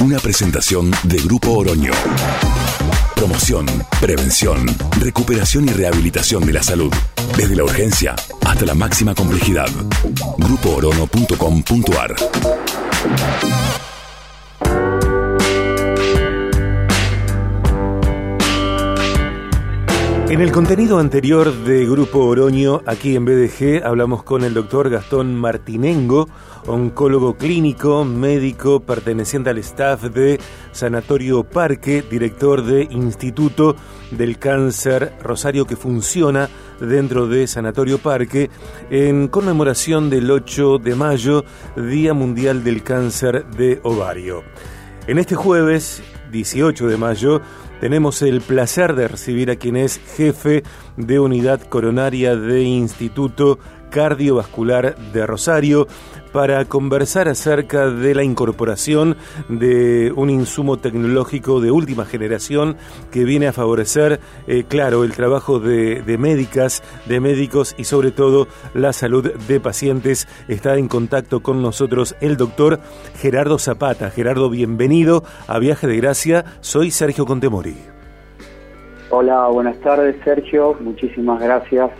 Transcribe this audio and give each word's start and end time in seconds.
Una 0.00 0.18
presentación 0.18 0.90
de 1.04 1.18
Grupo 1.18 1.52
Oroño. 1.52 1.92
Promoción, 3.14 3.66
prevención, 4.00 4.66
recuperación 5.00 5.68
y 5.68 5.72
rehabilitación 5.72 6.44
de 6.44 6.52
la 6.52 6.62
salud. 6.62 6.92
Desde 7.36 7.56
la 7.56 7.64
urgencia 7.64 8.14
hasta 8.44 8.66
la 8.66 8.74
máxima 8.74 9.14
complejidad. 9.14 9.68
GrupoOrono.com.ar 10.38 12.14
En 20.34 20.40
el 20.40 20.50
contenido 20.50 20.98
anterior 20.98 21.54
de 21.62 21.86
Grupo 21.86 22.24
Oroño, 22.24 22.82
aquí 22.86 23.14
en 23.14 23.24
BDG, 23.24 23.84
hablamos 23.84 24.24
con 24.24 24.42
el 24.42 24.52
doctor 24.52 24.90
Gastón 24.90 25.36
Martinengo, 25.36 26.28
oncólogo 26.66 27.36
clínico, 27.36 28.04
médico 28.04 28.80
perteneciente 28.80 29.50
al 29.50 29.58
staff 29.58 30.02
de 30.02 30.40
Sanatorio 30.72 31.44
Parque, 31.44 32.02
director 32.10 32.64
de 32.64 32.82
Instituto 32.90 33.76
del 34.10 34.40
Cáncer 34.40 35.12
Rosario 35.22 35.66
que 35.66 35.76
funciona 35.76 36.48
dentro 36.80 37.28
de 37.28 37.46
Sanatorio 37.46 37.98
Parque 37.98 38.50
en 38.90 39.28
conmemoración 39.28 40.10
del 40.10 40.28
8 40.28 40.78
de 40.78 40.96
mayo, 40.96 41.44
Día 41.76 42.12
Mundial 42.12 42.64
del 42.64 42.82
Cáncer 42.82 43.46
de 43.50 43.78
Ovario. 43.84 44.42
En 45.06 45.18
este 45.18 45.36
jueves, 45.36 46.02
18 46.32 46.88
de 46.88 46.96
mayo, 46.96 47.40
tenemos 47.80 48.22
el 48.22 48.40
placer 48.40 48.94
de 48.94 49.08
recibir 49.08 49.50
a 49.50 49.56
quien 49.56 49.76
es 49.76 50.00
jefe 50.16 50.62
de 50.96 51.20
unidad 51.20 51.60
coronaria 51.62 52.36
de 52.36 52.62
Instituto 52.62 53.58
Cardiovascular 53.90 54.96
de 55.12 55.26
Rosario 55.26 55.86
para 56.34 56.64
conversar 56.64 57.28
acerca 57.28 57.88
de 57.88 58.12
la 58.12 58.24
incorporación 58.24 59.16
de 59.48 60.12
un 60.16 60.30
insumo 60.30 60.78
tecnológico 60.78 61.60
de 61.60 61.70
última 61.70 62.04
generación 62.04 62.76
que 63.12 63.22
viene 63.22 63.46
a 63.46 63.52
favorecer, 63.52 64.18
eh, 64.48 64.64
claro, 64.66 65.04
el 65.04 65.12
trabajo 65.12 65.60
de, 65.60 66.02
de, 66.02 66.18
médicas, 66.18 66.82
de 67.06 67.20
médicos 67.20 67.76
y 67.78 67.84
sobre 67.84 68.10
todo 68.10 68.48
la 68.74 68.92
salud 68.92 69.32
de 69.32 69.60
pacientes. 69.60 70.26
Está 70.48 70.76
en 70.76 70.88
contacto 70.88 71.40
con 71.40 71.62
nosotros 71.62 72.16
el 72.20 72.36
doctor 72.36 72.80
Gerardo 73.14 73.60
Zapata. 73.60 74.10
Gerardo, 74.10 74.50
bienvenido 74.50 75.22
a 75.46 75.60
Viaje 75.60 75.86
de 75.86 75.98
Gracia. 75.98 76.44
Soy 76.60 76.90
Sergio 76.90 77.26
Contemori. 77.26 77.76
Hola, 79.10 79.46
buenas 79.46 79.78
tardes 79.78 80.16
Sergio. 80.24 80.76
Muchísimas 80.80 81.40
gracias 81.40 81.92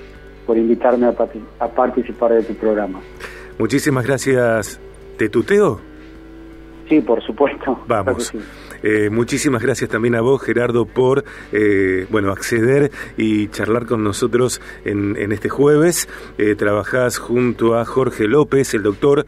por 0.45 0.59
invitarme 0.59 1.07
a, 1.07 1.69
participar 1.69 2.33
de 2.33 2.43
tu 2.43 2.55
programa. 2.55 3.01
Muchísimas 3.59 4.07
gracias. 4.07 4.81
¿Te 5.17 5.29
tuteo? 5.29 5.81
Sí, 6.89 7.01
por 7.01 7.23
supuesto. 7.23 7.79
Vamos. 7.87 8.33
Eh, 8.87 9.09
muchísimas 9.09 9.63
gracias 9.63 9.89
también 9.89 10.15
a 10.15 10.21
vos, 10.21 10.43
Gerardo, 10.43 10.85
por 10.85 11.25
eh, 11.53 12.07
bueno 12.11 12.31
acceder 12.31 12.93
y 13.17 13.49
charlar 13.49 13.87
con 13.87 14.05
nosotros 14.05 14.61
en, 14.85 15.33
este 15.33 15.49
jueves. 15.49 16.07
Eh, 16.37 16.55
trabajás 16.55 17.17
junto 17.17 17.79
a 17.79 17.87
Jorge 17.87 18.29
López, 18.29 18.75
el 18.75 18.83
doctor 18.83 19.25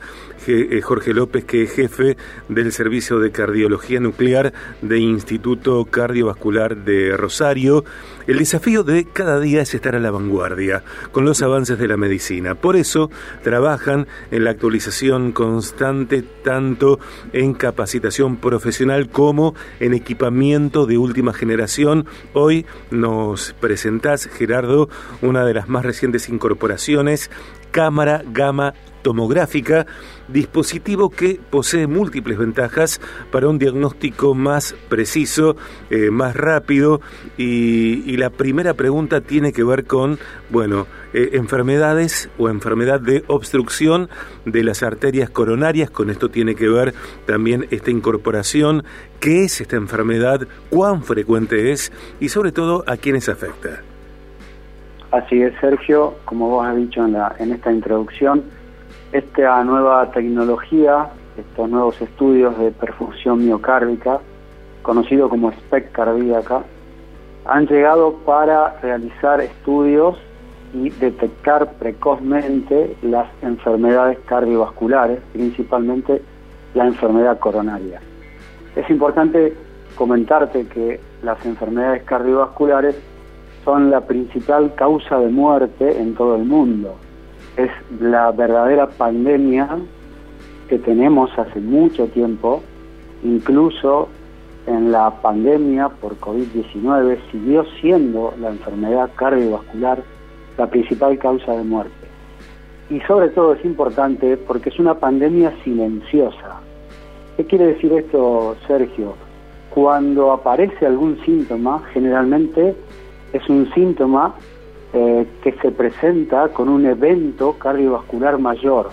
eh, 0.46 0.80
Jorge 0.82 1.12
López, 1.12 1.44
que 1.44 1.62
es 1.62 1.72
jefe 1.72 2.16
del 2.48 2.70
Servicio 2.70 3.18
de 3.18 3.32
Cardiología 3.32 3.98
Nuclear 3.98 4.52
de 4.82 4.98
Instituto 4.98 5.84
Cardiovascular 5.86 6.84
de 6.84 7.16
Rosario. 7.16 7.84
El 8.27 8.38
desafío 8.38 8.84
de 8.84 9.06
cada 9.06 9.40
día 9.40 9.62
es 9.62 9.74
estar 9.74 9.96
a 9.96 10.00
la 10.00 10.10
vanguardia 10.10 10.84
con 11.12 11.24
los 11.24 11.42
avances 11.42 11.78
de 11.78 11.88
la 11.88 11.96
medicina. 11.96 12.54
Por 12.54 12.77
eso 12.77 13.10
trabajan 13.42 14.06
en 14.30 14.44
la 14.44 14.50
actualización 14.50 15.32
constante 15.32 16.22
tanto 16.22 17.00
en 17.32 17.54
capacitación 17.54 18.36
profesional 18.36 19.08
como 19.08 19.45
en 19.80 19.94
equipamiento 19.94 20.86
de 20.86 20.98
última 20.98 21.33
generación. 21.33 22.06
Hoy 22.33 22.66
nos 22.91 23.55
presentás, 23.61 24.27
Gerardo, 24.27 24.89
una 25.22 25.44
de 25.44 25.55
las 25.55 25.69
más 25.69 25.84
recientes 25.84 26.29
incorporaciones, 26.29 27.30
cámara 27.77 28.23
gamma 28.33 28.73
tomográfica, 29.03 29.87
dispositivo 30.29 31.11
que 31.11 31.39
posee 31.51 31.87
múltiples 31.87 32.39
ventajas 32.39 33.03
para 33.31 33.48
un 33.48 33.59
diagnóstico 33.59 34.35
más 34.35 34.75
preciso, 34.89 35.57
eh, 35.91 36.11
más 36.11 36.35
rápido 36.35 37.03
y, 37.37 38.17
la 38.17 38.31
primera 38.31 38.73
pregunta 38.73 39.20
tiene 39.20 39.53
que 39.53 39.63
ver 39.63 39.85
con, 39.85 40.19
bueno, 40.48 40.87
eh, 41.13 41.33
enfermedades 41.35 42.31
o 42.39 42.48
enfermedad 42.48 42.98
de 42.98 43.25
obstrucción 43.27 44.08
de 44.47 44.64
las 44.64 44.83
arterias 44.83 45.29
coronarias, 45.29 45.91
con 45.91 46.08
esto 46.08 46.31
tiene 46.31 46.55
que 46.55 46.70
ver 46.70 46.95
también 47.27 47.67
esta 47.70 47.91
incorporación, 47.91 48.85
qué 49.20 49.45
es 49.45 49.61
esta 49.61 49.77
enfermedad, 49.77 50.48
cuán 50.70 51.05
frecuente 51.05 51.73
es 51.73 51.93
y 52.20 52.31
sobre 52.31 52.53
todo 52.53 52.85
a 52.87 52.97
quiénes 52.97 53.29
afecta. 53.29 53.83
Así 55.16 55.40
es, 55.40 55.54
Sergio, 55.62 56.12
como 56.27 56.50
vos 56.50 56.66
has 56.66 56.77
dicho 56.77 57.02
en, 57.02 57.50
esta 57.50 57.72
introducción, 57.72 58.44
esta 59.12 59.64
nueva 59.64 60.10
tecnología, 60.10 61.08
estos 61.38 61.70
nuevos 61.70 61.98
estudios 62.02 62.58
de 62.58 62.70
perfusión 62.70 63.42
miocárdica, 63.42 64.20
conocido 64.82 65.30
como 65.30 65.52
SPEC 65.52 65.90
cardíaca, 65.92 66.64
han 67.46 67.66
llegado 67.66 68.12
para 68.27 68.78
realizar 68.82 69.40
estudios 69.40 70.18
y 70.74 70.90
detectar 70.90 71.72
precozmente 71.78 72.94
las 73.00 73.27
enfermedades 73.40 74.18
cardiovasculares, 74.27 75.20
principalmente 75.33 76.20
la 76.74 76.88
enfermedad 76.88 77.38
coronaria. 77.38 78.02
Es 78.74 78.90
importante 78.90 79.56
comentarte 79.94 80.66
que 80.66 81.00
las 81.22 81.42
enfermedades 81.46 82.02
cardiovasculares 82.02 82.96
son 83.66 83.90
la 83.90 84.00
principal 84.00 84.74
causa 84.74 85.18
de 85.18 85.28
muerte 85.28 86.00
en 86.00 86.14
todo 86.14 86.36
el 86.36 86.44
mundo 86.44 86.94
es 87.56 87.70
la 88.00 88.30
verdadera 88.32 88.86
pandemia 88.86 89.68
que 90.68 90.78
tenemos 90.78 91.30
hace 91.38 91.60
mucho 91.60 92.06
tiempo, 92.08 92.62
incluso 93.22 94.08
en 94.66 94.92
la 94.92 95.10
pandemia 95.22 95.88
por 95.88 96.18
COVID-19 96.18 97.18
siguió 97.30 97.64
siendo 97.80 98.34
la 98.40 98.50
enfermedad 98.50 99.10
cardiovascular 99.16 100.02
la 100.58 100.66
principal 100.68 101.18
causa 101.18 101.52
de 101.52 101.62
muerte. 101.62 101.92
Y 102.90 103.00
sobre 103.00 103.28
todo 103.28 103.54
es 103.54 103.64
importante 103.64 104.36
porque 104.36 104.68
es 104.68 104.78
una 104.78 104.94
pandemia 104.94 105.52
silenciosa. 105.64 106.60
¿Qué 107.36 107.44
quiere 107.44 107.66
decir 107.66 107.92
esto, 107.92 108.56
Sergio? 108.66 109.14
Cuando 109.70 110.33
aparece 110.33 110.86
algún 110.86 111.18
síntoma, 111.24 111.83
generalmente 111.92 112.74
es 113.36 113.48
un 113.48 113.73
síntoma 113.74 114.35
eh, 114.92 115.27
que 115.42 115.52
se 115.63 115.70
presenta 115.70 116.48
con 116.48 116.69
un 116.69 116.86
evento 116.86 117.55
cardiovascular 117.58 118.39
mayor. 118.39 118.91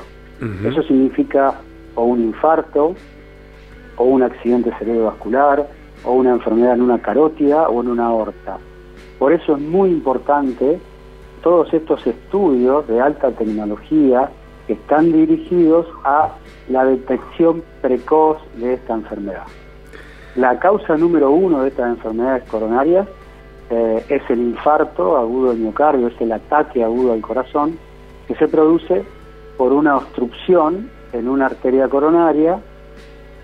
Eso 0.65 0.83
significa 0.83 1.61
o 1.95 2.03
un 2.03 2.21
infarto, 2.21 2.95
o 3.95 4.03
un 4.03 4.23
accidente 4.23 4.73
cerebrovascular, 4.77 5.65
o 6.03 6.11
una 6.11 6.31
enfermedad 6.31 6.73
en 6.73 6.81
una 6.81 7.01
carótida 7.01 7.69
o 7.69 7.81
en 7.81 7.87
una 7.87 8.07
aorta. 8.07 8.57
Por 9.19 9.31
eso 9.31 9.55
es 9.55 9.61
muy 9.61 9.89
importante 9.89 10.79
todos 11.41 11.73
estos 11.73 12.05
estudios 12.05 12.85
de 12.87 12.99
alta 12.99 13.31
tecnología 13.31 14.29
que 14.67 14.73
están 14.73 15.13
dirigidos 15.13 15.87
a 16.03 16.29
la 16.69 16.83
detección 16.85 17.63
precoz 17.81 18.37
de 18.57 18.73
esta 18.73 18.95
enfermedad. 18.95 19.45
La 20.35 20.59
causa 20.59 20.97
número 20.97 21.31
uno 21.31 21.61
de 21.61 21.69
estas 21.69 21.89
enfermedades 21.89 22.43
coronarias 22.49 23.07
eh, 23.69 24.05
es 24.09 24.21
el 24.29 24.39
infarto 24.39 25.17
agudo 25.17 25.49
del 25.49 25.59
miocardio, 25.59 26.07
es 26.07 26.21
el 26.21 26.31
ataque 26.31 26.83
agudo 26.83 27.13
al 27.13 27.21
corazón, 27.21 27.77
que 28.27 28.35
se 28.35 28.47
produce 28.47 29.03
por 29.57 29.73
una 29.73 29.97
obstrucción 29.97 30.89
en 31.11 31.27
una 31.27 31.47
arteria 31.47 31.87
coronaria 31.87 32.59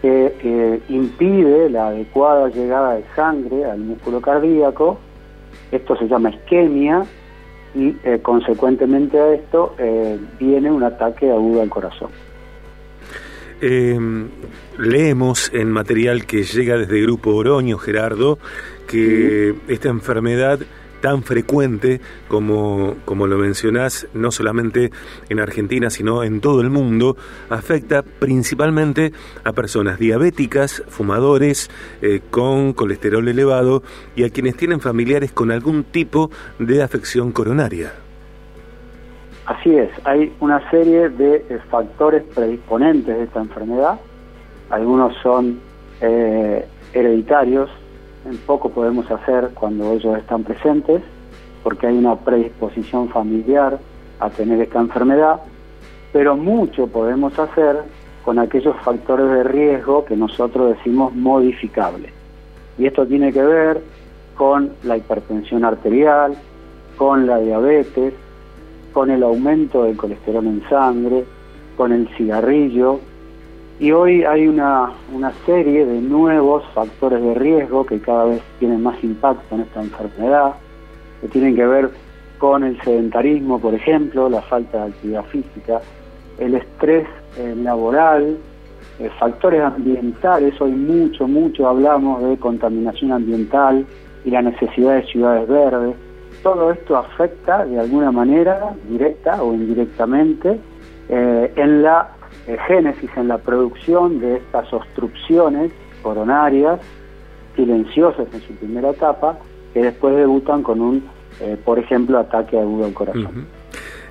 que 0.01 0.81
impide 0.87 1.69
la 1.69 1.87
adecuada 1.87 2.47
llegada 2.47 2.93
de 2.93 3.03
sangre 3.17 3.65
al 3.65 3.79
músculo 3.79 4.21
cardíaco. 4.21 4.97
Esto 5.71 5.97
se 5.97 6.07
llama 6.07 6.29
isquemia 6.29 7.05
y 7.75 7.95
eh, 8.03 8.19
consecuentemente 8.21 9.19
a 9.19 9.33
esto 9.33 9.75
eh, 9.77 10.17
viene 10.39 10.71
un 10.71 10.83
ataque 10.83 11.29
agudo 11.31 11.61
al 11.61 11.69
corazón. 11.69 12.09
leemos 14.77 15.51
en 15.53 15.69
material 15.69 16.25
que 16.25 16.43
llega 16.43 16.77
desde 16.77 17.01
Grupo 17.01 17.35
Oroño, 17.35 17.77
Gerardo, 17.77 18.39
que 18.89 19.53
esta 19.67 19.89
enfermedad 19.89 20.59
tan 20.99 21.23
frecuente 21.23 22.01
como, 22.27 22.95
como 23.05 23.27
lo 23.27 23.37
mencionás, 23.37 24.07
no 24.13 24.31
solamente 24.31 24.89
en 25.29 25.39
Argentina, 25.39 25.89
sino 25.89 26.23
en 26.23 26.41
todo 26.41 26.61
el 26.61 26.69
mundo, 26.69 27.15
afecta 27.49 28.01
principalmente 28.01 29.13
a 29.43 29.53
personas 29.53 29.99
diabéticas, 29.99 30.83
fumadores, 30.87 31.69
eh, 32.01 32.19
con 32.31 32.73
colesterol 32.73 33.27
elevado 33.27 33.83
y 34.15 34.23
a 34.23 34.29
quienes 34.29 34.57
tienen 34.57 34.81
familiares 34.81 35.31
con 35.31 35.51
algún 35.51 35.83
tipo 35.83 36.31
de 36.57 36.81
afección 36.83 37.31
coronaria. 37.31 37.93
Así 39.45 39.75
es, 39.75 39.89
hay 40.03 40.33
una 40.39 40.69
serie 40.69 41.09
de 41.09 41.59
factores 41.69 42.23
predisponentes 42.35 43.15
de 43.15 43.23
esta 43.23 43.39
enfermedad. 43.39 43.99
Algunos 44.69 45.15
son 45.23 45.59
eh, 46.01 46.65
hereditarios, 46.93 47.69
poco 48.37 48.69
podemos 48.69 49.09
hacer 49.11 49.51
cuando 49.53 49.93
ellos 49.93 50.17
están 50.17 50.43
presentes, 50.43 51.01
porque 51.63 51.87
hay 51.87 51.97
una 51.97 52.15
predisposición 52.15 53.09
familiar 53.09 53.79
a 54.19 54.29
tener 54.29 54.61
esta 54.61 54.79
enfermedad, 54.79 55.41
pero 56.11 56.35
mucho 56.35 56.87
podemos 56.87 57.37
hacer 57.37 57.83
con 58.23 58.39
aquellos 58.39 58.75
factores 58.83 59.29
de 59.29 59.43
riesgo 59.43 60.05
que 60.05 60.15
nosotros 60.15 60.77
decimos 60.77 61.15
modificables. 61.15 62.11
Y 62.77 62.85
esto 62.85 63.05
tiene 63.05 63.33
que 63.33 63.43
ver 63.43 63.81
con 64.35 64.71
la 64.83 64.97
hipertensión 64.97 65.65
arterial, 65.65 66.33
con 66.97 67.27
la 67.27 67.39
diabetes, 67.39 68.13
con 68.93 69.11
el 69.11 69.23
aumento 69.23 69.83
del 69.83 69.97
colesterol 69.97 70.45
en 70.45 70.61
sangre, 70.69 71.25
con 71.77 71.91
el 71.91 72.07
cigarrillo. 72.17 72.99
Y 73.79 73.91
hoy 73.91 74.25
hay 74.25 74.45
una, 74.45 74.91
una 75.13 75.31
serie 75.45 75.85
de 75.85 76.01
nuevos 76.01 76.65
factores 76.73 77.21
de 77.23 77.33
riesgo 77.35 77.85
que 77.85 77.99
cada 78.01 78.25
vez 78.25 78.41
tienen 78.59 78.83
más 78.83 79.01
impacto 79.01 79.55
en 79.55 79.61
esta 79.61 79.81
enfermedad, 79.81 80.55
que 81.21 81.29
tienen 81.29 81.55
que 81.55 81.65
ver 81.65 81.89
con 82.39 82.65
el 82.65 82.79
sedentarismo, 82.81 83.59
por 83.59 83.73
ejemplo, 83.73 84.27
la 84.29 84.41
falta 84.41 84.85
de 84.85 84.91
actividad 84.91 85.23
física, 85.25 85.79
el 86.39 86.55
estrés 86.55 87.07
eh, 87.37 87.55
laboral, 87.55 88.37
eh, 88.99 89.09
factores 89.17 89.61
ambientales, 89.61 90.59
hoy 90.59 90.71
mucho, 90.71 91.25
mucho 91.25 91.69
hablamos 91.69 92.21
de 92.21 92.37
contaminación 92.37 93.13
ambiental 93.13 93.85
y 94.25 94.31
la 94.31 94.41
necesidad 94.41 94.95
de 94.95 95.03
ciudades 95.03 95.47
verdes. 95.47 95.95
Todo 96.43 96.71
esto 96.71 96.97
afecta 96.97 97.65
de 97.65 97.79
alguna 97.79 98.11
manera, 98.11 98.73
directa 98.89 99.41
o 99.41 99.53
indirectamente, 99.53 100.59
eh, 101.07 101.53
en 101.55 101.81
la 101.81 102.09
génesis, 102.67 103.09
en 103.15 103.27
la 103.27 103.37
producción 103.37 104.19
de 104.19 104.37
estas 104.37 104.71
obstrucciones 104.73 105.71
coronarias 106.01 106.79
silenciosas 107.55 108.27
en 108.33 108.41
su 108.41 108.53
primera 108.53 108.91
etapa, 108.91 109.37
que 109.73 109.83
después 109.83 110.15
debutan 110.15 110.63
con 110.63 110.81
un, 110.81 111.03
por 111.65 111.77
ejemplo, 111.77 112.17
ataque 112.17 112.57
agudo 112.57 112.85
al 112.85 112.93
corazón. 112.93 113.47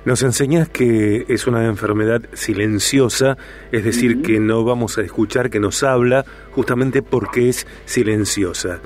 Nos 0.05 0.23
enseñas 0.23 0.69
que 0.69 1.25
es 1.27 1.47
una 1.47 1.65
enfermedad 1.65 2.21
silenciosa, 2.33 3.37
es 3.71 3.83
decir, 3.83 4.21
que 4.21 4.39
no 4.39 4.63
vamos 4.63 4.97
a 4.97 5.01
escuchar 5.01 5.49
que 5.49 5.59
nos 5.59 5.83
habla 5.83 6.23
justamente 6.51 7.01
porque 7.01 7.49
es 7.49 7.67
silenciosa. 7.85 8.79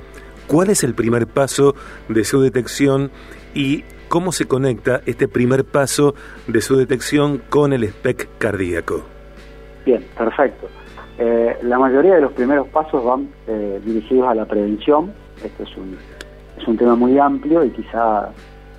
¿Cuál 0.48 0.70
es 0.70 0.82
el 0.82 0.94
primer 0.94 1.26
paso 1.26 1.74
de 2.08 2.24
su 2.24 2.40
detección 2.40 3.10
y 3.54 3.84
cómo 4.08 4.32
se 4.32 4.46
conecta 4.46 5.02
este 5.06 5.28
primer 5.28 5.64
paso 5.64 6.14
de 6.48 6.60
su 6.60 6.76
detección 6.76 7.40
con 7.48 7.72
el 7.72 7.88
SPEC 7.88 8.28
cardíaco? 8.38 9.13
Bien, 9.84 10.04
perfecto. 10.16 10.68
Eh, 11.18 11.56
la 11.62 11.78
mayoría 11.78 12.14
de 12.14 12.22
los 12.22 12.32
primeros 12.32 12.66
pasos 12.68 13.04
van 13.04 13.28
eh, 13.46 13.80
dirigidos 13.84 14.28
a 14.28 14.34
la 14.34 14.46
prevención. 14.46 15.12
Este 15.44 15.62
es 15.62 15.76
un, 15.76 15.96
es 16.58 16.66
un 16.66 16.76
tema 16.76 16.96
muy 16.96 17.18
amplio 17.18 17.64
y 17.64 17.70
quizá 17.70 18.30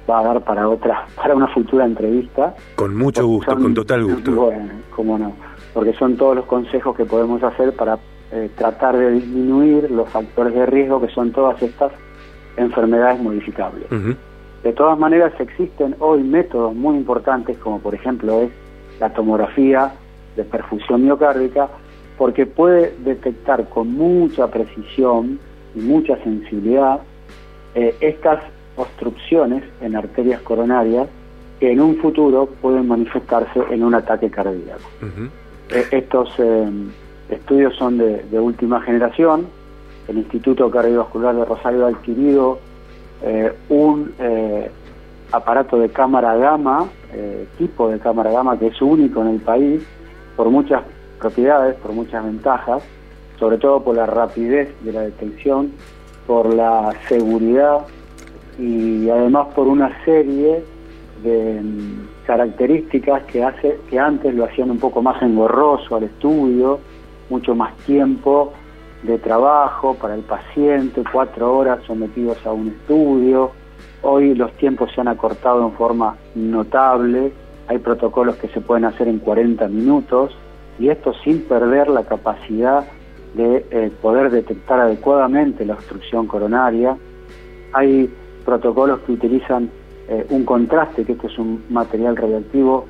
va 0.09 0.19
a 0.19 0.23
dar 0.23 0.43
para 0.43 0.67
otra, 0.67 1.05
para 1.15 1.35
una 1.35 1.47
futura 1.47 1.85
entrevista. 1.85 2.53
Con 2.75 2.95
mucho 2.95 3.25
gusto, 3.25 3.55
con 3.55 3.73
total 3.73 4.03
gusto. 4.03 4.31
Bueno, 4.33 4.69
cómo 4.95 5.17
no, 5.17 5.33
porque 5.73 5.93
son 5.93 6.17
todos 6.17 6.35
los 6.35 6.45
consejos 6.45 6.95
que 6.95 7.05
podemos 7.05 7.41
hacer 7.43 7.73
para 7.73 7.97
eh, 8.31 8.49
tratar 8.55 8.97
de 8.97 9.11
disminuir 9.11 9.89
los 9.91 10.09
factores 10.09 10.53
de 10.53 10.65
riesgo 10.65 10.99
que 10.99 11.09
son 11.09 11.31
todas 11.31 11.61
estas 11.61 11.91
enfermedades 12.57 13.21
modificables. 13.21 13.85
De 14.63 14.73
todas 14.73 14.97
maneras 14.97 15.33
existen 15.39 15.95
hoy 15.99 16.23
métodos 16.23 16.73
muy 16.73 16.97
importantes 16.97 17.57
como 17.57 17.79
por 17.79 17.93
ejemplo 17.93 18.41
es 18.41 18.51
la 18.99 19.13
tomografía 19.13 19.93
de 20.35 20.43
perfusión 20.43 21.03
miocárdica 21.03 21.69
porque 22.17 22.45
puede 22.45 22.95
detectar 23.03 23.67
con 23.69 23.91
mucha 23.93 24.47
precisión 24.47 25.39
y 25.75 25.79
mucha 25.79 26.17
sensibilidad 26.23 27.01
eh, 27.73 27.95
estas 27.99 28.41
obstrucciones 28.77 29.63
en 29.81 29.95
arterias 29.95 30.41
coronarias 30.41 31.07
que 31.59 31.71
en 31.71 31.81
un 31.81 31.97
futuro 31.97 32.47
pueden 32.61 32.87
manifestarse 32.87 33.59
en 33.69 33.83
un 33.83 33.93
ataque 33.93 34.29
cardíaco. 34.29 34.89
Eh, 35.69 35.85
estos 35.91 36.29
eh, 36.37 36.69
estudios 37.29 37.75
son 37.75 37.97
de, 37.97 38.39
última 38.39 38.81
generación. 38.81 39.47
El 40.07 40.17
Instituto 40.17 40.69
Cardiovascular 40.69 41.35
de 41.35 41.45
Rosario 41.45 41.85
ha 41.85 41.89
adquirido 41.89 42.59
un 43.69 44.13
aparato 45.31 45.79
de 45.79 45.89
cámara 45.89 46.35
gamma, 46.35 46.87
tipo 47.57 47.89
de 47.89 47.97
cámara 47.97 48.29
gamma 48.29 48.59
que 48.59 48.67
es 48.67 48.81
único 48.81 49.21
en 49.21 49.29
el 49.29 49.39
país, 49.39 49.83
por 50.35 50.49
muchas 50.49 50.83
propiedades, 51.19 51.75
por 51.75 51.91
muchas 51.91 52.23
ventajas, 52.23 52.83
sobre 53.39 53.57
todo 53.57 53.83
por 53.83 53.95
la 53.95 54.05
rapidez 54.05 54.73
de 54.81 54.93
la 54.93 55.01
detección, 55.01 55.71
por 56.27 56.53
la 56.53 56.93
seguridad 57.07 57.85
y 58.57 59.09
además 59.09 59.47
por 59.53 59.67
una 59.67 59.91
serie 60.05 60.63
de 61.23 61.61
mm, 61.61 62.25
características 62.25 63.23
que 63.23 63.43
hace 63.43 63.79
que 63.89 63.99
antes 63.99 64.33
lo 64.33 64.45
hacían 64.45 64.71
un 64.71 64.79
poco 64.79 65.01
más 65.01 65.21
engorroso 65.21 65.95
al 65.95 66.03
estudio, 66.03 66.79
mucho 67.29 67.55
más 67.55 67.75
tiempo 67.79 68.53
de 69.03 69.17
trabajo 69.19 69.95
para 69.95 70.15
el 70.15 70.21
paciente, 70.21 71.03
cuatro 71.11 71.57
horas 71.57 71.79
sometidos 71.85 72.43
a 72.45 72.51
un 72.51 72.69
estudio. 72.69 73.51
Hoy 74.01 74.35
los 74.35 74.51
tiempos 74.53 74.91
se 74.93 75.01
han 75.01 75.07
acortado 75.07 75.63
en 75.63 75.73
forma 75.73 76.15
notable, 76.35 77.33
hay 77.67 77.79
protocolos 77.79 78.35
que 78.35 78.47
se 78.49 78.61
pueden 78.61 78.85
hacer 78.85 79.07
en 79.07 79.19
40 79.19 79.67
minutos 79.67 80.35
y 80.77 80.89
esto 80.89 81.13
sin 81.23 81.41
perder 81.43 81.89
la 81.89 82.03
capacidad 82.03 82.85
de 83.33 83.65
eh, 83.71 83.91
poder 84.01 84.29
detectar 84.29 84.79
adecuadamente 84.79 85.65
la 85.65 85.73
obstrucción 85.73 86.27
coronaria. 86.27 86.97
Hay 87.73 88.09
protocolos 88.45 88.99
que 89.01 89.13
utilizan 89.13 89.69
eh, 90.07 90.25
un 90.29 90.45
contraste, 90.45 91.03
que 91.03 91.13
esto 91.13 91.27
es 91.27 91.37
un 91.37 91.65
material 91.69 92.15
radioactivo, 92.15 92.85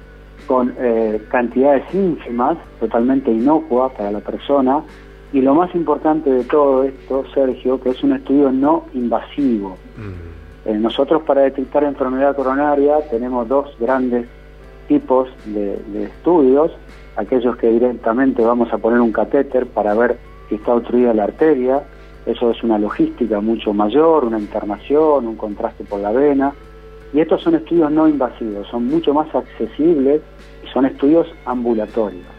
con 0.48 0.74
eh, 0.78 1.22
cantidades 1.30 1.84
ínfimas, 1.94 2.58
totalmente 2.80 3.32
inocuas 3.32 3.94
para 3.94 4.12
la 4.12 4.20
persona, 4.20 4.84
y 5.32 5.42
lo 5.42 5.56
más 5.56 5.74
importante 5.74 6.30
de 6.30 6.44
todo 6.44 6.84
esto, 6.84 7.24
Sergio, 7.34 7.80
que 7.82 7.90
es 7.90 8.04
un 8.04 8.14
estudio 8.14 8.52
no 8.52 8.86
invasivo. 8.94 9.78
Mm. 9.98 10.82
Nosotros 10.82 11.24
para 11.24 11.42
detectar 11.42 11.84
enfermedad 11.84 12.36
coronaria 12.36 12.98
tenemos 13.10 13.48
dos 13.48 13.76
grandes 13.80 14.28
tipos 14.88 15.30
de, 15.46 16.04
estudios, 16.04 16.72
aquellos 17.16 17.56
que 17.58 17.68
directamente 17.68 18.42
vamos 18.42 18.72
a 18.74 18.78
poner 18.78 19.00
un 19.00 19.12
catéter 19.12 19.66
para 19.68 19.94
ver 19.94 20.18
si 20.50 20.56
está 20.56 20.76
obstruida 20.76 21.14
la 21.14 21.26
arteria, 21.26 21.84
eso 22.26 22.52
es 22.52 22.64
una 22.64 22.80
logística 22.80 23.40
mucho 23.40 23.74
mayor, 23.74 24.26
una 24.26 24.40
internación, 24.40 25.28
un 25.28 25.36
contraste 25.36 25.84
por 25.84 26.00
la 26.00 26.12
vena. 26.12 26.54
Y 27.14 27.20
estos 27.20 27.44
son 27.44 27.56
estudios 27.56 27.92
no 27.92 28.08
invasivos, 28.08 28.68
son 28.68 28.88
mucho 28.88 29.14
más 29.14 29.34
accesibles 29.34 30.22
y 30.64 30.68
son 30.72 30.86
estudios 30.86 31.28
ambulatorios. 31.46 32.35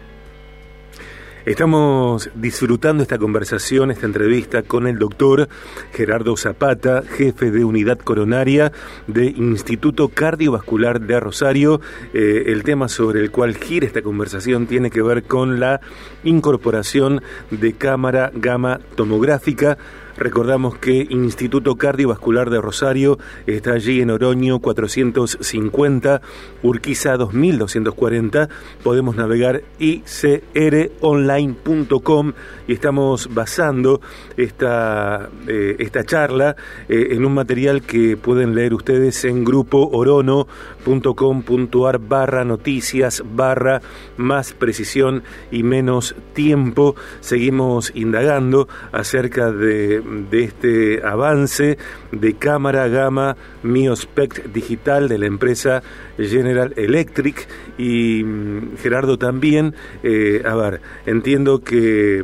Estamos 1.47 2.29
disfrutando 2.35 3.03
esta 3.03 3.17
conversación, 3.17 3.89
esta 3.89 4.05
entrevista 4.05 4.63
con 4.63 4.85
el 4.85 4.99
doctor 4.99 5.47
Gerardo 5.93 6.35
Zapata, 6.35 7.03
jefe 7.03 7.51
de 7.51 7.63
unidad 7.63 7.99
coronaria 7.99 8.73
de 9.07 9.27
Instituto 9.27 10.09
Cardiovascular 10.09 10.99
de 10.99 11.21
Rosario. 11.21 11.79
Eh, 12.13 12.43
el 12.47 12.63
tema 12.63 12.89
sobre 12.89 13.21
el 13.21 13.31
cual 13.31 13.55
gira 13.55 13.87
esta 13.87 14.01
conversación 14.01 14.67
tiene 14.67 14.91
que 14.91 15.01
ver 15.01 15.23
con 15.23 15.61
la 15.61 15.79
incorporación 16.25 17.21
de 17.49 17.71
cámara 17.71 18.29
gamma 18.35 18.81
tomográfica 18.97 19.77
Recordamos 20.17 20.79
que 20.79 21.05
Instituto 21.09 21.75
Cardiovascular 21.75 22.49
de 22.49 22.59
Rosario 22.59 23.19
está 23.45 23.73
allí 23.73 24.01
en 24.01 24.09
Oroño 24.09 24.57
450, 24.59 26.21
Urquiza 26.63 27.17
2240. 27.17 28.49
Podemos 28.83 29.15
navegar 29.15 29.61
icronline.com 29.77 32.33
y 32.67 32.73
estamos 32.73 33.31
basando 33.33 34.01
esta, 34.37 35.29
eh, 35.47 35.75
esta 35.79 36.03
charla 36.03 36.55
eh, 36.89 37.09
en 37.11 37.23
un 37.23 37.35
material 37.35 37.83
que 37.83 38.17
pueden 38.17 38.55
leer 38.55 38.73
ustedes 38.73 39.23
en 39.23 39.45
grupo 39.45 39.87
orono.com.ar 39.91 41.99
barra 41.99 42.43
noticias 42.43 43.21
barra 43.35 43.83
más 44.17 44.53
precisión 44.53 45.21
y 45.51 45.61
menos 45.61 46.15
tiempo. 46.33 46.95
Seguimos 47.19 47.91
indagando 47.93 48.67
acerca 48.91 49.51
de 49.51 50.06
de 50.29 50.43
este 50.43 51.05
avance 51.05 51.77
de 52.11 52.33
cámara 52.33 52.87
gama 52.87 53.35
Miospect 53.63 54.47
digital 54.47 55.07
de 55.09 55.17
la 55.17 55.25
empresa 55.25 55.81
General 56.17 56.73
Electric 56.75 57.47
y 57.77 58.23
mm, 58.23 58.77
Gerardo 58.77 59.17
también, 59.17 59.75
eh, 60.03 60.41
a 60.45 60.55
ver, 60.55 60.81
entiendo 61.05 61.59
que 61.59 62.23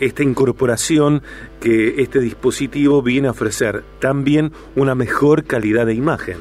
esta 0.00 0.22
incorporación 0.22 1.22
que 1.60 2.00
este 2.00 2.20
dispositivo 2.20 3.02
viene 3.02 3.28
a 3.28 3.32
ofrecer 3.32 3.84
también 3.98 4.52
una 4.74 4.94
mejor 4.94 5.44
calidad 5.44 5.86
de 5.86 5.94
imagen. 5.94 6.36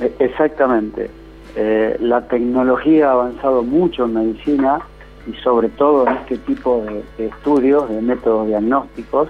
E, 0.00 0.12
exactamente. 0.18 1.10
Eh, 1.54 1.96
la 2.00 2.26
tecnología 2.28 3.08
ha 3.08 3.12
avanzado 3.12 3.62
mucho 3.62 4.04
en 4.04 4.14
medicina 4.14 4.78
y 5.26 5.34
sobre 5.42 5.68
todo 5.68 6.06
en 6.06 6.14
este 6.14 6.38
tipo 6.38 6.84
de, 6.84 7.26
estudios, 7.26 7.88
de 7.88 8.00
métodos 8.00 8.48
diagnósticos, 8.48 9.28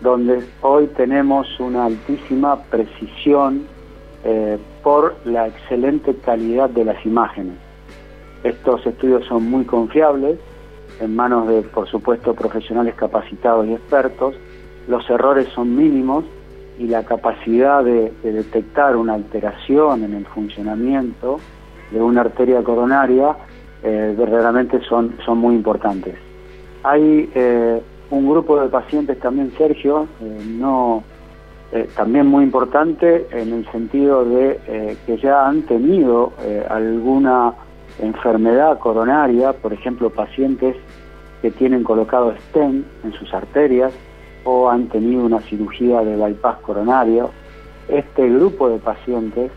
donde 0.00 0.44
hoy 0.60 0.86
tenemos 0.88 1.48
una 1.58 1.86
altísima 1.86 2.62
precisión 2.64 3.66
eh, 4.24 4.58
por 4.82 5.16
la 5.24 5.46
excelente 5.48 6.14
calidad 6.16 6.68
de 6.70 6.84
las 6.84 7.04
imágenes. 7.06 7.54
Estos 8.44 8.86
estudios 8.86 9.24
son 9.26 9.48
muy 9.50 9.64
confiables, 9.64 10.38
en 11.00 11.16
manos 11.16 11.48
de, 11.48 11.62
por 11.62 11.88
supuesto, 11.88 12.34
profesionales 12.34 12.94
capacitados 12.94 13.66
y 13.66 13.72
expertos. 13.72 14.34
Los 14.88 15.08
errores 15.10 15.48
son 15.54 15.74
mínimos 15.76 16.24
y 16.78 16.86
la 16.86 17.04
capacidad 17.04 17.82
de, 17.82 18.12
detectar 18.22 18.96
una 18.96 19.14
alteración 19.14 20.04
en 20.04 20.14
el 20.14 20.26
funcionamiento 20.26 21.40
de 21.90 22.00
una 22.00 22.22
arteria 22.22 22.62
coronaria 22.62 23.36
eh, 23.82 24.14
verdaderamente 24.16 24.80
son, 24.88 25.16
son 25.24 25.38
muy 25.38 25.54
importantes. 25.54 26.16
Hay 26.82 27.30
eh, 27.34 27.80
un 28.10 28.28
grupo 28.28 28.60
de 28.60 28.68
pacientes 28.68 29.18
también, 29.20 29.52
Sergio, 29.56 30.08
eh, 30.20 30.40
no 30.46 31.04
también 31.94 32.26
muy 32.28 32.44
importante 32.44 33.26
en 33.32 33.52
el 33.52 33.70
sentido 33.72 34.24
de 34.24 34.96
que 35.04 35.18
ya 35.18 35.46
han 35.46 35.62
tenido 35.62 36.32
alguna 36.70 37.52
enfermedad 37.98 38.78
coronaria, 38.78 39.52
por 39.52 39.72
ejemplo, 39.72 40.08
pacientes 40.08 40.76
que 41.42 41.50
tienen 41.50 41.82
colocado 41.82 42.32
stent 42.48 42.86
en 43.04 43.12
sus 43.14 43.34
arterias 43.34 43.92
o 44.44 44.70
han 44.70 44.86
tenido 44.88 45.24
una 45.24 45.40
cirugía 45.40 46.00
de 46.02 46.16
bypass 46.16 46.58
coronario. 46.58 47.30
Este 47.88 48.28
grupo 48.30 48.70
de 48.70 48.78
pacientes 48.78 49.50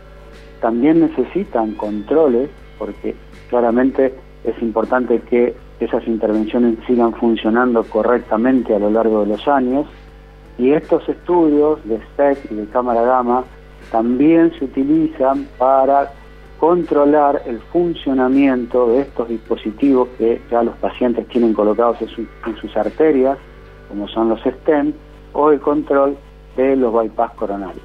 también 0.60 1.00
necesitan 1.00 1.74
controles 1.74 2.50
porque 2.80 3.14
claramente 3.50 4.14
es 4.42 4.60
importante 4.62 5.20
que 5.20 5.54
esas 5.78 6.04
intervenciones 6.08 6.78
sigan 6.86 7.12
funcionando 7.12 7.84
correctamente 7.84 8.74
a 8.74 8.78
lo 8.78 8.90
largo 8.90 9.20
de 9.20 9.26
los 9.26 9.46
años 9.46 9.86
y 10.58 10.72
estos 10.72 11.06
estudios 11.08 11.78
de 11.84 11.98
SPEC 11.98 12.50
y 12.50 12.54
de 12.54 12.66
cámara 12.66 13.02
gamma 13.02 13.44
también 13.92 14.52
se 14.58 14.64
utilizan 14.64 15.46
para 15.58 16.10
controlar 16.58 17.42
el 17.46 17.58
funcionamiento 17.72 18.90
de 18.90 19.02
estos 19.02 19.28
dispositivos 19.28 20.08
que 20.18 20.40
ya 20.50 20.62
los 20.62 20.76
pacientes 20.76 21.26
tienen 21.28 21.54
colocados 21.54 21.98
en, 22.02 22.56
sus 22.60 22.76
arterias, 22.76 23.38
como 23.88 24.08
son 24.08 24.28
los 24.28 24.40
STEM, 24.40 24.92
o 25.32 25.50
el 25.50 25.60
control 25.60 26.16
de 26.56 26.76
los 26.76 26.92
bypass 26.92 27.32
coronarios. 27.32 27.82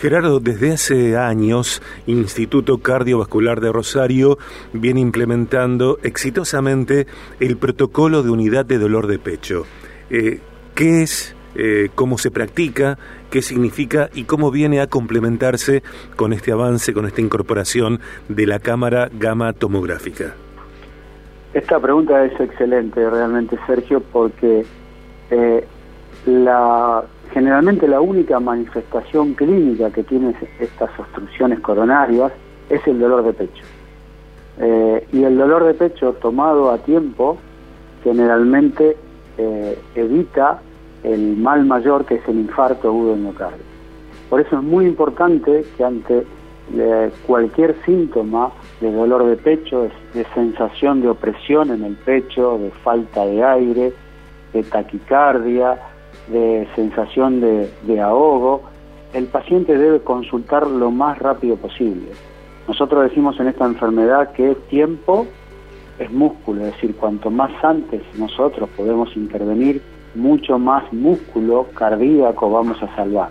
Gerardo, 0.00 0.40
desde 0.40 0.72
hace 0.72 1.18
años, 1.18 1.82
Instituto 2.06 2.78
Cardiovascular 2.78 3.60
de 3.60 3.70
Rosario 3.70 4.38
viene 4.72 5.00
implementando 5.00 5.98
exitosamente 6.02 7.06
el 7.38 7.58
protocolo 7.58 8.22
de 8.22 8.30
unidad 8.30 8.64
de 8.64 8.78
dolor 8.78 9.08
de 9.08 9.18
pecho. 9.18 9.66
Eh, 10.08 10.40
¿Qué 10.74 11.02
es? 11.02 11.36
Eh, 11.54 11.90
¿Cómo 11.94 12.16
se 12.16 12.30
practica? 12.30 12.96
¿Qué 13.30 13.42
significa? 13.42 14.08
¿Y 14.14 14.24
cómo 14.24 14.50
viene 14.50 14.80
a 14.80 14.86
complementarse 14.86 15.82
con 16.16 16.32
este 16.32 16.50
avance, 16.50 16.94
con 16.94 17.04
esta 17.04 17.20
incorporación 17.20 18.00
de 18.30 18.46
la 18.46 18.58
cámara 18.58 19.10
gamma 19.12 19.52
tomográfica? 19.52 20.34
Esta 21.52 21.78
pregunta 21.78 22.24
es 22.24 22.40
excelente 22.40 23.10
realmente, 23.10 23.58
Sergio, 23.66 24.00
porque 24.00 24.64
eh, 25.30 25.66
la 26.24 27.04
Generalmente 27.32 27.86
la 27.86 28.00
única 28.00 28.40
manifestación 28.40 29.34
clínica 29.34 29.90
que 29.90 30.02
tienen 30.02 30.34
estas 30.58 30.90
obstrucciones 30.98 31.60
coronarias 31.60 32.32
es 32.68 32.84
el 32.86 32.98
dolor 32.98 33.22
de 33.24 33.32
pecho. 33.32 33.64
Eh, 34.58 35.06
y 35.12 35.22
el 35.22 35.38
dolor 35.38 35.64
de 35.64 35.74
pecho 35.74 36.12
tomado 36.14 36.70
a 36.70 36.78
tiempo 36.78 37.38
generalmente 38.02 38.96
eh, 39.38 39.78
evita 39.94 40.60
el 41.02 41.36
mal 41.36 41.64
mayor 41.64 42.04
que 42.04 42.16
es 42.16 42.28
el 42.28 42.40
infarto 42.40 42.88
agudo 42.88 43.12
del 43.12 43.20
miocardio. 43.20 43.64
Por 44.28 44.40
eso 44.40 44.56
es 44.56 44.62
muy 44.62 44.86
importante 44.86 45.64
que 45.76 45.84
ante 45.84 46.26
eh, 46.74 47.10
cualquier 47.26 47.76
síntoma 47.84 48.52
de 48.80 48.92
dolor 48.92 49.24
de 49.26 49.36
pecho, 49.36 49.88
de 50.14 50.24
sensación 50.34 51.00
de 51.00 51.08
opresión 51.08 51.70
en 51.70 51.84
el 51.84 51.94
pecho, 51.96 52.58
de 52.58 52.70
falta 52.82 53.24
de 53.24 53.42
aire, 53.42 53.92
de 54.52 54.62
taquicardia, 54.64 55.78
de 56.30 56.68
sensación 56.74 57.40
de, 57.40 58.00
ahogo, 58.00 58.62
el 59.12 59.26
paciente 59.26 59.76
debe 59.76 60.00
consultar 60.00 60.66
lo 60.66 60.90
más 60.90 61.18
rápido 61.18 61.56
posible. 61.56 62.08
Nosotros 62.68 63.02
decimos 63.04 63.38
en 63.40 63.48
esta 63.48 63.66
enfermedad 63.66 64.32
que 64.32 64.54
tiempo 64.68 65.26
es 65.98 66.10
músculo, 66.10 66.66
es 66.66 66.74
decir, 66.74 66.96
cuanto 66.96 67.30
más 67.30 67.50
antes 67.62 68.02
nosotros 68.16 68.68
podemos 68.76 69.14
intervenir, 69.16 69.82
mucho 70.14 70.58
más 70.58 70.90
músculo 70.92 71.66
cardíaco 71.74 72.50
vamos 72.50 72.82
a 72.82 72.94
salvar. 72.96 73.30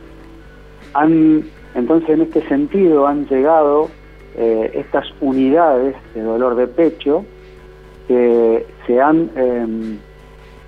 entonces, 1.76 2.10
en 2.10 2.22
este 2.22 2.48
sentido, 2.48 3.08
han 3.08 3.26
llegado 3.28 3.90
eh, 4.36 4.72
estas 4.76 5.06
unidades 5.22 5.96
de 6.14 6.22
dolor 6.22 6.56
de 6.56 6.68
pecho 6.68 7.26
que 8.08 8.66
se 8.86 9.02
han 9.02 9.30
em, 9.36 10.00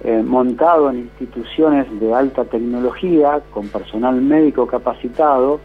eh, 0.04 0.24
montado 0.24 0.90
en 0.90 1.00
instituciones 1.00 1.88
de 2.00 2.14
alta 2.14 2.46
tecnología, 2.46 3.42
con 3.52 3.68
personal 3.68 4.20
médico 4.22 4.66
capacitado, 4.66 5.60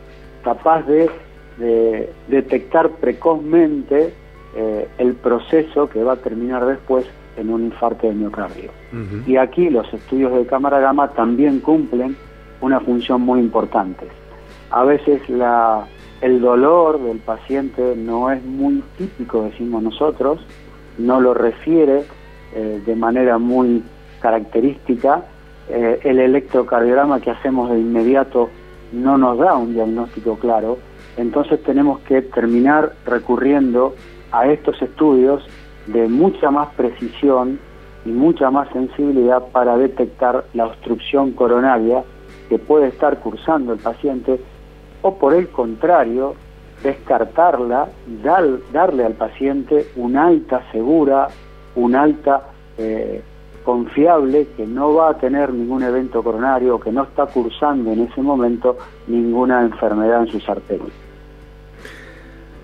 capaz 0.45 0.83
de, 0.87 1.11
detectar 2.29 2.91
precozmente 2.91 4.13
eh, 4.55 4.89
el 4.99 5.15
proceso 5.15 5.89
que 5.89 6.05
va 6.05 6.13
a 6.13 6.17
terminar 6.17 6.67
después 6.67 7.07
en 7.39 7.49
un 7.49 7.65
infarto 7.65 8.07
de 8.07 8.13
miocardio. 8.13 8.71
Y 9.27 9.37
aquí 9.37 9.71
los 9.71 9.91
estudios 9.93 10.35
de 10.35 10.45
cámara 10.45 10.81
gamma 10.81 11.09
también 11.13 11.61
cumplen 11.61 12.15
una 12.61 12.81
función 12.81 13.23
muy 13.23 13.41
importante. 13.41 14.07
A 14.71 14.85
veces 14.85 15.27
la, 15.31 15.87
el 16.21 16.41
dolor 16.41 17.03
del 17.03 17.19
paciente 17.19 17.95
no 17.97 18.31
es 18.31 18.43
muy 18.45 18.83
típico, 18.99 19.45
decimos 19.45 19.83
nosotros, 19.83 20.41
no 20.99 21.21
lo 21.21 21.35
refiere 21.35 22.05
eh, 22.55 22.83
de 22.85 22.97
manera 22.97 23.39
muy 23.39 23.83
característica, 24.27 25.23
eh, 25.69 26.01
el 26.03 26.19
electrocardiograma 26.19 27.21
que 27.21 27.31
hacemos 27.31 27.71
de 27.71 27.79
inmediato 27.79 28.51
no 28.93 29.17
nos 29.17 29.39
da 29.39 29.55
un 29.55 29.73
diagnóstico 29.73 30.37
claro, 30.37 30.79
entonces 31.17 31.63
tenemos 31.63 32.01
que 32.01 32.23
terminar 32.23 32.93
recurriendo 33.07 33.95
a 34.33 34.49
estos 34.49 34.83
estudios 34.83 35.47
de 35.87 36.09
mucha 36.09 36.51
más 36.51 36.69
precisión 36.75 37.61
y 38.05 38.09
mucha 38.11 38.51
más 38.51 38.69
sensibilidad 38.73 39.43
para 39.53 39.77
detectar 39.77 40.45
la 40.55 40.67
obstrucción 40.67 41.31
coronaria 41.31 42.03
que 42.49 42.59
puede 42.59 42.89
estar 42.89 43.21
cursando 43.21 43.75
el 43.75 43.79
paciente 43.79 44.41
o 45.03 45.15
por 45.15 45.35
el 45.35 45.49
contrario 45.51 46.35
descartarla 46.83 47.91
y 48.09 48.25
darle 48.73 49.05
al 49.05 49.15
paciente 49.15 49.87
una 49.95 50.27
alta 50.27 50.65
segura, 50.73 51.29
una 51.77 52.03
alta 52.03 52.43
eh, 52.77 53.23
confiable 53.67 54.47
que 54.57 54.65
no 54.65 54.95
va 54.95 55.11
a 55.11 55.19
tener 55.19 55.53
ningún 55.53 55.83
evento 55.83 56.23
coronario, 56.23 56.79
que 56.79 56.93
no 56.93 57.03
está 57.03 57.27
cursando 57.27 57.91
en 57.91 58.03
ese 58.03 58.23
momento 58.23 58.79
ninguna 59.09 59.61
enfermedad 59.63 60.23
en 60.23 60.29
sus 60.29 60.49
arterias. 60.49 60.93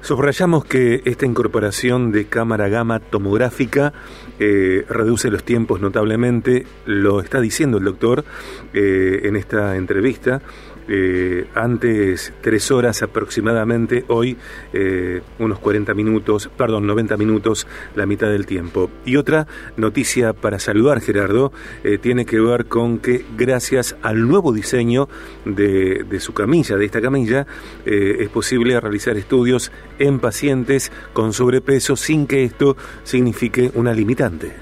Subrayamos 0.00 0.64
que 0.64 1.02
esta 1.04 1.26
incorporación 1.26 2.12
de 2.12 2.26
cámara 2.26 2.68
gamma 2.68 3.00
tomográfica 3.00 3.92
eh, 4.38 4.84
reduce 4.88 5.28
los 5.28 5.42
tiempos 5.42 5.80
notablemente, 5.80 6.66
lo 6.86 7.20
está 7.20 7.40
diciendo 7.40 7.78
el 7.78 7.84
doctor 7.84 8.24
eh, 8.72 9.22
en 9.24 9.34
esta 9.34 9.76
entrevista, 9.76 10.40
eh, 10.88 11.46
antes 11.54 12.32
tres 12.40 12.70
horas 12.70 13.02
aproximadamente, 13.02 14.04
hoy 14.08 14.36
eh, 14.72 15.22
unos 15.38 15.58
40 15.58 15.94
minutos, 15.94 16.50
perdón, 16.56 16.86
90 16.86 17.16
minutos, 17.16 17.66
la 17.94 18.06
mitad 18.06 18.28
del 18.28 18.46
tiempo. 18.46 18.90
Y 19.04 19.16
otra 19.16 19.46
noticia 19.76 20.32
para 20.32 20.58
saludar, 20.58 21.00
Gerardo, 21.00 21.52
eh, 21.84 21.98
tiene 21.98 22.26
que 22.26 22.40
ver 22.40 22.66
con 22.66 22.98
que 22.98 23.24
gracias 23.36 23.96
al 24.02 24.26
nuevo 24.28 24.52
diseño 24.52 25.08
de, 25.44 26.04
de 26.04 26.20
su 26.20 26.32
camilla, 26.34 26.76
de 26.76 26.84
esta 26.84 27.00
camilla, 27.00 27.46
es 27.84 28.28
posible 28.28 28.78
realizar 28.80 29.16
estudios 29.16 29.72
en 29.98 30.18
pacientes 30.18 30.92
con 31.12 31.32
sobrepeso 31.32 31.96
sin 31.96 32.26
que 32.26 32.44
esto 32.44 32.76
signifique 33.04 33.70
una 33.74 33.92
limitante. 33.92 34.52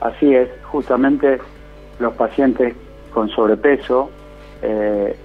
Así 0.00 0.34
es, 0.34 0.48
justamente 0.62 1.38
los 1.98 2.14
pacientes 2.14 2.74
con 3.12 3.28
sobrepeso 3.30 4.10
eh, 4.62 5.16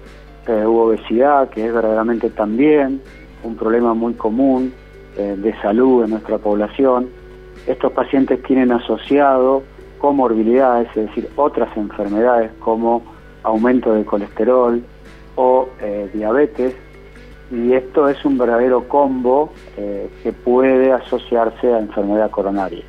eh, 0.46 0.66
obesidad, 0.66 1.50
que 1.50 1.66
es 1.66 1.74
verdaderamente 1.74 2.30
también 2.30 3.02
un 3.44 3.56
problema 3.56 3.94
muy 3.94 4.13
común 4.13 4.74
eh, 5.18 5.36
de 5.38 5.56
salud 5.62 6.04
en 6.04 6.10
nuestra 6.10 6.38
población. 6.38 7.10
Estos 7.66 7.94
pacientes 7.94 8.44
tienen 8.44 8.74
asociado 8.74 9.63
comorbilidades, 10.00 10.90
es 10.90 11.08
decir, 11.08 11.30
otras 11.38 11.75
enfermedades 11.78 12.52
como 12.60 13.04
aumento 13.44 13.94
de 13.94 14.04
colesterol 14.04 14.84
o 15.36 15.70
eh, 15.80 16.10
diabetes, 16.13 16.75
y 17.50 17.72
esto 17.72 18.10
es 18.10 18.25
un 18.25 18.38
verdadero 18.38 18.88
combo 18.88 19.52
que 19.75 20.34
puede 20.34 20.92
asociarse 20.92 21.72
a 21.72 21.80
enfermedad 21.80 22.32
coronaria. 22.32 22.84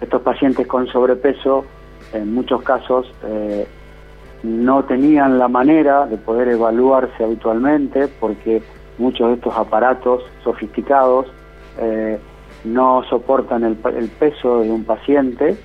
Estos 0.00 0.22
pacientes 0.22 0.66
con 0.68 0.86
sobrepeso, 0.86 1.64
en 2.12 2.32
muchos 2.32 2.62
casos, 2.62 3.12
no 4.42 4.84
tenían 4.84 5.38
la 5.38 5.48
manera 5.48 6.06
de 6.06 6.16
poder 6.16 6.48
evaluarse 6.48 7.24
habitualmente 7.24 8.08
porque 8.20 8.62
muchos 8.98 9.28
de 9.28 9.34
estos 9.34 9.56
aparatos 9.56 10.22
sofisticados 10.44 11.26
eh, 11.78 12.18
no 12.64 13.02
soportan 13.08 13.64
el, 13.64 13.76
peso 13.76 14.60
de 14.60 14.70
un 14.70 14.84
paciente. 14.84 15.56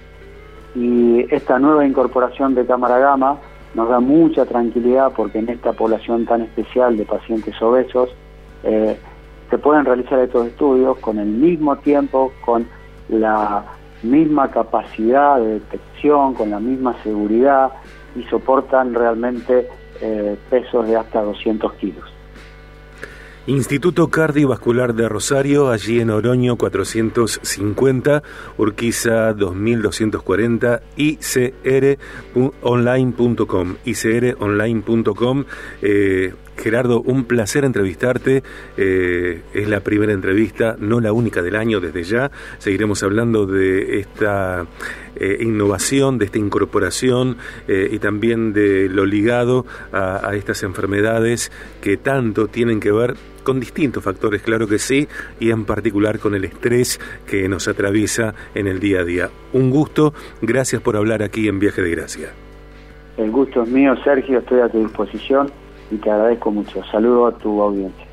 Y 0.75 1.25
esta 1.33 1.59
nueva 1.59 1.85
incorporación 1.85 2.55
de 2.55 2.65
cámara 2.65 2.97
gamma 2.97 3.37
nos 3.75 3.89
da 3.89 3.99
mucha 3.99 4.45
tranquilidad 4.45 5.11
porque 5.15 5.39
en 5.39 5.49
esta 5.49 5.73
población 5.73 6.25
tan 6.25 6.41
especial 6.41 6.97
de 6.97 7.05
pacientes 7.05 7.59
obesos 7.61 8.09
eh, 8.63 8.97
se 9.49 9.57
pueden 9.57 9.85
realizar 9.85 10.19
estos 10.19 10.47
estudios 10.47 10.97
con 10.97 11.19
el 11.19 11.27
mismo 11.27 11.75
tiempo, 11.77 12.31
con 12.43 12.67
la 13.09 13.63
misma 14.01 14.49
capacidad 14.49 15.39
de 15.39 15.59
detección, 15.59 16.33
con 16.33 16.49
la 16.49 16.59
misma 16.59 16.95
seguridad 17.03 17.71
y 18.15 18.23
soportan 18.23 18.93
realmente 18.93 19.67
eh, 20.01 20.37
pesos 20.49 20.87
de 20.87 20.95
hasta 20.95 21.21
200 21.21 21.73
kilos. 21.73 22.13
Instituto 23.45 24.09
Cardiovascular 24.09 24.93
de 24.93 25.09
Rosario, 25.09 25.69
allí 25.69 25.99
en 25.99 26.11
Oroño 26.11 26.55
450, 26.55 28.23
Urquiza 28.57 29.33
2240, 29.33 30.81
icronline.com, 30.95 33.75
icronline.com. 33.83 35.43
Eh, 35.81 36.33
Gerardo, 36.63 37.01
un 37.01 37.25
placer 37.25 37.65
entrevistarte. 37.65 38.41
Eh, 38.77 39.41
es 39.53 39.67
la 39.67 39.81
primera 39.81 40.13
entrevista, 40.13 40.77
no 40.79 41.01
la 41.01 41.11
única 41.11 41.41
del 41.41 41.57
año 41.57 41.81
desde 41.81 42.03
ya. 42.03 42.31
Seguiremos 42.57 43.03
hablando 43.03 43.45
de 43.45 43.99
esta 43.99 44.65
eh, 45.17 45.39
innovación, 45.41 46.17
de 46.17 46.25
esta 46.25 46.37
incorporación 46.37 47.35
eh, 47.67 47.89
y 47.91 47.99
también 47.99 48.53
de 48.53 48.87
lo 48.87 49.05
ligado 49.05 49.65
a, 49.91 50.29
a 50.29 50.35
estas 50.35 50.63
enfermedades 50.63 51.51
que 51.81 51.97
tanto 51.97 52.47
tienen 52.47 52.79
que 52.79 52.93
ver 52.93 53.15
con 53.43 53.59
distintos 53.59 54.01
factores, 54.01 54.41
claro 54.41 54.69
que 54.69 54.79
sí, 54.79 55.05
y 55.37 55.51
en 55.51 55.65
particular 55.65 56.17
con 56.17 56.33
el 56.33 56.45
estrés 56.45 56.97
que 57.27 57.49
nos 57.49 57.67
atraviesa 57.67 58.33
en 58.55 58.67
el 58.67 58.79
día 58.79 59.01
a 59.01 59.03
día. 59.03 59.29
Un 59.51 59.69
gusto, 59.69 60.13
gracias 60.41 60.81
por 60.81 60.95
hablar 60.95 61.21
aquí 61.21 61.49
en 61.49 61.59
Viaje 61.59 61.81
de 61.81 61.91
Gracia. 61.91 62.29
El 63.17 63.31
gusto 63.31 63.63
es 63.63 63.69
mío, 63.69 63.95
Sergio, 64.01 64.39
estoy 64.39 64.61
a 64.61 64.69
tu 64.69 64.79
disposición 64.79 65.51
y 65.93 65.97
te 65.97 66.09
agradezco 66.09 66.51
mucho. 66.51 66.81
Saludo 66.91 67.27
a 67.27 67.37
tu 67.37 67.61
audiencia. 67.61 68.07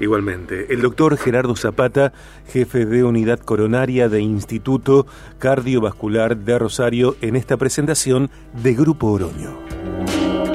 Igualmente, 0.00 0.72
el 0.72 0.80
doctor 0.82 1.16
Gerardo 1.16 1.54
Zapata, 1.56 2.12
jefe 2.48 2.84
de 2.84 3.04
unidad 3.04 3.38
coronaria 3.38 4.08
de 4.08 4.20
Instituto 4.20 5.06
Cardiovascular 5.38 6.36
de 6.36 6.58
Rosario, 6.58 7.14
en 7.20 7.36
esta 7.36 7.56
presentación 7.56 8.30
de 8.62 8.74
Grupo 8.74 9.06
Oroño. 9.08 9.56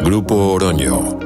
Grupo 0.04 0.36
Oroño. 0.36 1.18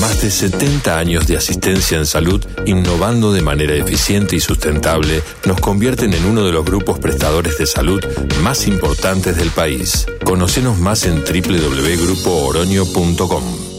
Más 0.00 0.22
de 0.22 0.30
70 0.30 0.98
años 0.98 1.26
de 1.26 1.36
asistencia 1.36 1.98
en 1.98 2.06
salud, 2.06 2.42
innovando 2.64 3.32
de 3.32 3.42
manera 3.42 3.74
eficiente 3.74 4.36
y 4.36 4.40
sustentable, 4.40 5.20
nos 5.46 5.60
convierten 5.60 6.14
en 6.14 6.24
uno 6.24 6.44
de 6.44 6.52
los 6.52 6.64
grupos 6.64 7.00
prestadores 7.00 7.58
de 7.58 7.66
salud 7.66 8.02
más 8.42 8.66
importantes 8.66 9.36
del 9.36 9.50
país. 9.50 10.06
Conocenos 10.24 10.78
más 10.78 11.04
en 11.06 11.16
www.grupooroño.com. 11.16 13.69